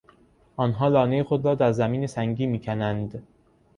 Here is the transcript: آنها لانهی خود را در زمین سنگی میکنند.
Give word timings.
آنها 0.55 0.87
لانهی 0.89 1.23
خود 1.23 1.45
را 1.45 1.55
در 1.55 1.71
زمین 1.71 2.07
سنگی 2.07 2.45
میکنند. 2.47 3.27